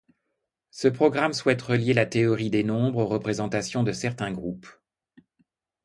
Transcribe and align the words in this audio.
Ce 0.71 0.87
programme 0.87 1.31
souhaite 1.31 1.61
relier 1.61 1.93
la 1.93 2.07
théorie 2.07 2.49
des 2.49 2.63
nombres 2.63 2.97
aux 2.97 3.05
représentations 3.07 3.83
de 3.83 3.91
certains 3.91 4.31
groupes. 4.31 4.65